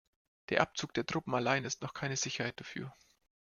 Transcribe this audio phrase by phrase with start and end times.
[0.49, 2.91] Der Abzug der Truppen allein ist noch keine Sicherheit dafür.